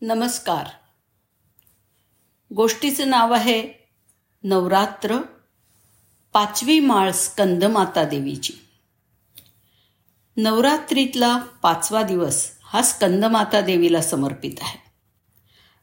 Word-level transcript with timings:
नमस्कार. 0.00 0.66
गोष्टीचं 2.54 3.10
नाव 3.10 3.32
आहे 3.32 3.72
नवरात्र 4.44 5.18
पाचवी 6.32 6.80
माळ 6.80 7.10
स्कंदमाता 7.10 8.04
देवीची. 8.04 8.52
नवरात्रीतला 10.36 11.36
पाचवा 11.38 12.02
दिवस 12.02 12.50
हा 12.62 12.82
स्कंदमाता 12.82 13.60
देवीला 13.60 14.02
समर्पित 14.02 14.52
आहे. 14.60 14.78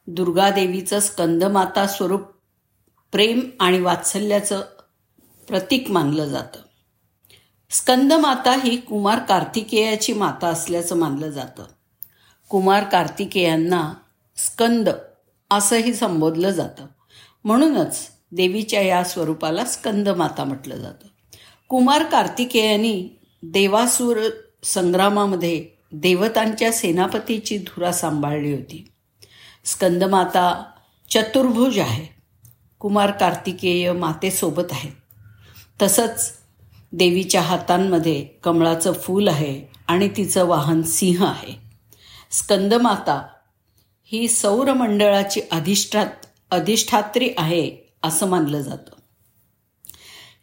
दुर्गा 0.08 0.50
देवीचं 0.50 1.00
स्कंदमाता 1.00 1.88
स्वरूप 1.88 2.22
प्रेम 3.12 3.50
आणि 3.60 3.82
वात्सल्याचं 3.82 4.62
प्रतीक 5.48 5.92
मानलं 5.92 6.26
जातं. 6.26 6.60
स्कंदमाता 7.70 8.52
ही 8.52 8.78
कुमार 8.78 9.20
कार्तिकेयाची 9.20 10.14
माता 10.14 10.48
असल्याचं 10.48 10.96
मानलं 10.96 11.30
जातं. 11.30 11.66
कुमार 12.50 12.84
कार्तिकेयांना 12.84 13.94
स्कंद 14.36 14.90
असंही 15.52 15.94
संबोधलं 15.94 16.50
जातं. 16.50 16.86
म्हणूनच 17.44 18.00
देवीच्या 18.32 18.82
या 18.82 19.04
स्वरूपाला 19.04 19.66
स्कंद 19.66 20.10
माता 20.10 20.44
म्हटलं 20.44 20.76
जातं. 20.76 21.08
कुमार 21.70 22.04
कार्तिकेयांनी 22.04 23.10
देवासूर 23.44 24.20
संग्रामामध्ये 24.64 25.68
देवतांच्या 25.92 26.72
सेनापतीची 26.72 27.58
धुरा 27.58 27.92
सांभाळली 27.92 28.52
होती. 28.52 28.92
स्कंदमाता 29.66 30.64
चतुर्भुज 31.10 31.80
आहे. 31.80 32.08
कुमार 32.80 33.12
कार्तिकेय 33.12 33.92
मातेसोबत 33.92 34.72
आहेत. 34.72 34.92
तसंच 35.82 36.34
देवीच्या 36.92 37.42
हातांमध्ये 37.42 38.26
कमळाचं 38.44 38.94
फूल 38.94 39.28
आहे 39.28 39.66
आणि 39.88 40.10
तिचं 40.18 40.46
वाहन 40.46 40.82
सिंह 40.82 41.26
आहे. 41.26 41.54
स्कंदमाता 42.32 43.28
ही 44.06 44.28
सौरमंडळाची 44.28 45.42
अधिष्ठात 45.52 46.08
अधिष्ठात्री 46.52 47.30
आहे 47.38 47.94
असं 48.04 48.28
मानलं 48.28 48.62
जातं. 48.62 48.92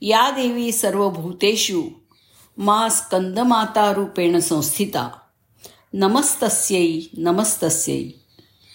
या 0.00 0.30
देवी 0.30 0.72
सर्व 0.72 1.10
भूतेषु 1.10 1.82
मा 2.56 2.88
स्कंदमाता 2.88 3.92
रूपेण 3.92 4.38
संस्थिता. 4.38 5.10
नमस्तस्यै 5.92 7.00
नमस्तस्यै 7.16 8.10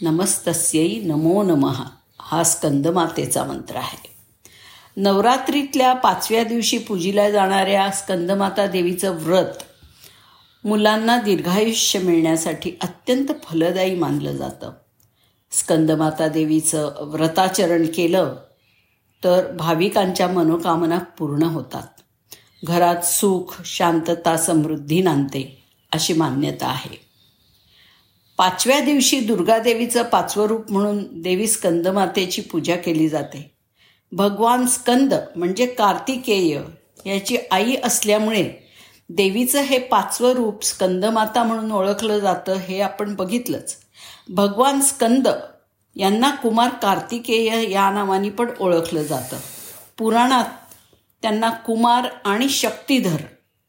नमस्तस्यै 0.02 0.88
नमो 0.88 1.44
नमः. 1.44 1.84
हा 2.20 2.44
स्कंदमातेचा 2.44 3.44
मंत्र 3.44 3.76
आहे. 3.76 4.16
नवरात्रीतल्या 4.98 5.94
पाचव्या 5.94 6.44
दिवशी 6.44 6.78
पूजिल्या 6.78 7.32
जाणाऱ्या 7.32 7.92
स्कंदमाता 7.92 8.68
देवीचं 8.68 9.12
व्रत 9.12 9.64
मुलांना 10.64 11.22
दीर्घायुष्य 11.22 12.00
मिळण्यासाठी 12.00 12.72
अत्यंत 12.82 13.28
फलदायी 13.44 13.96
मानलं 13.96 14.32
जातं. 14.32 14.72
स्कंदमाता 15.60 16.28
देवीचं 16.28 16.94
व्रताचरण 17.02 17.86
केलं 17.86 18.36
तर 19.24 19.52
भाविकांच्या 19.52 20.28
मनोकामना 20.28 20.98
पूर्ण 20.98 21.44
होतात. 21.44 22.02
घरात 22.64 23.06
सुख 23.06 23.62
शांतता 23.66 24.38
समृद्धी 24.38 25.02
नांदते 25.02 25.64
अशी 25.92 26.14
मान्यता 26.14 26.68
आहे. 26.68 27.06
पाचव्या 28.38 28.80
दिवशी 28.80 29.20
दुर्गादेवीचं 29.20 30.04
पाचवं 30.04 30.46
रूप 30.46 30.72
म्हणून 30.72 31.22
देवी 31.22 31.48
स्कंदमातेची 31.48 32.42
पूजा 32.42 32.76
केली 32.76 33.10
जाते. 33.10 33.56
भगवान 34.12 34.68
स्कंद 34.68 35.14
म्हणजे 35.36 35.66
कार्तिकेय 35.66 36.62
याची 37.06 37.38
आई 37.52 37.76
असल्यामुळे 37.84 38.72
देवीचं 39.10 39.62
हे 39.62 39.80
पाचवं 39.80 40.32
रूप 40.32 40.64
स्कंदमाता 40.64 41.44
म्हणून 41.44 41.72
ओळखलं 41.72 42.20
जातं 42.20 42.54
हे 42.54 42.82
आपण 42.82 43.16
बघितलंच. 43.16 43.78
भगवान 44.30 44.82
स्कंद 44.82 45.28
यांना 45.96 46.32
कुमार 46.32 46.70
कार्तिकेय 46.70 47.72
या 47.72 47.92
नावाने 47.92 48.30
पण 48.30 48.52
ओळखलं 48.60 49.04
जातं. 49.04 49.38
पुराणात 49.98 50.46
त्यांना 51.22 51.50
कुमार 51.50 52.08
आणि 52.26 52.50
शक्तिधर 52.50 53.18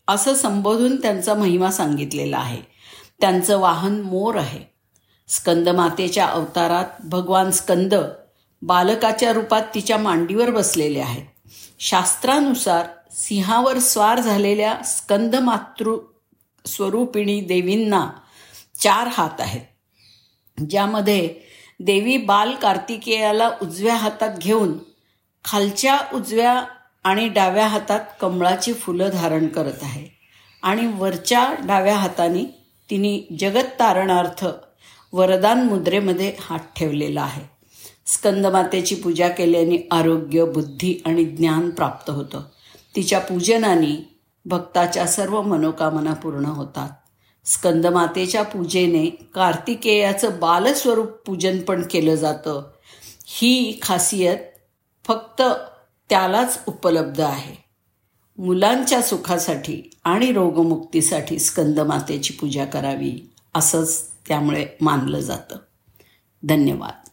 असं 0.08 0.34
संबोधून 0.34 1.02
त्यांचा 1.02 1.34
महिमा 1.34 1.70
सांगितलेला 1.70 2.38
आहे. 2.38 2.62
त्यांचं 3.20 3.58
वाहन 3.58 4.00
मोर 4.00 4.36
आहे. 4.36 4.64
स्कंदमातेच्या 5.28 6.26
अवतारात 6.26 6.84
भगवान 7.04 7.50
स्कंद 7.50 7.94
बालकाच्या 8.62 9.32
रूपात 9.32 9.62
तिच्या 9.74 9.98
मांडीवर 9.98 10.50
बसलेले 10.50 11.00
आहेत. 11.00 11.24
शास्त्रानुसार 11.80 12.86
सिंहावर 13.10 13.78
स्वार 13.78 14.20
झालेल्या 14.20 14.82
स्कंदमातृ 14.84 15.96
स्वरूपिणी 16.66 17.40
देवींना 17.40 18.10
चार 18.82 19.06
हात 19.06 19.40
आहेत. 19.40 19.75
ज्यामध्ये 20.70 21.34
देवी 21.80 22.16
बाल 22.16 22.54
कार्तिकेयाला 22.54 23.50
उजव्या 23.62 23.94
हातात 23.94 24.38
घेऊन 24.38 24.78
खालच्या 25.44 25.98
उजव्या 26.14 26.64
आणि 27.04 27.28
डाव्या 27.28 27.66
हातात 27.66 28.00
कमळाची 28.20 28.72
फुलं 28.72 29.08
धारण 29.12 29.46
करत 29.46 29.78
आहे. 29.82 30.16
आणि 30.62 30.86
वरच्या 30.86 31.54
डाव्या 31.64 31.96
हाताने 31.96 32.44
तिने 32.90 33.36
जगत 33.38 33.64
तारणार्थ 33.64 34.46
वरदान 35.12 35.62
मुद्रेमध्ये 35.62 36.32
हात 36.40 36.58
ठेवलेला 36.76 37.22
आहे. 37.22 37.44
स्कंदमातेची 38.06 38.94
पूजा 38.94 39.28
केल्याने 39.28 39.88
आरोग्य 39.90 40.44
बुद्धी 40.44 41.02
आणि 41.06 41.24
ज्ञान 41.24 41.70
प्राप्त 41.70 42.10
होतं. 42.10 42.40
तिच्या 42.96 43.20
पूजनाने 43.20 44.20
भक्ताच्या 44.44 45.06
सर्व 45.06 45.42
मनोकामना 45.42 46.14
पूर्ण 46.14 46.44
होतात. 46.44 46.88
स्कंदमातेच्या 47.46 48.42
पूजेने 48.42 49.06
कार्तिकेयाचं 49.06 50.40
बालस्वरूप 50.40 51.06
पूजन 51.06 51.60
पण 51.60 51.82
केलं 51.90 52.14
जातं. 52.14 52.62
ही 53.26 53.78
खासियत 53.82 54.36
फक्त 55.06 55.42
त्यालाच 56.10 56.60
उपलब्ध 56.66 57.20
आहे. 57.20 57.54
मुलांच्या 58.38 59.02
सुखासाठी 59.02 59.90
आणि 60.04 60.32
रोगमुक्तीसाठी 60.32 61.38
स्कंदमातेची 61.38 62.34
पूजा 62.34 62.64
करावी 62.64 63.30
असंच 63.54 64.02
त्यामुळे 64.28 64.66
मानलं 64.80 65.20
जातं. 65.20 65.56
धन्यवाद. 66.42 67.05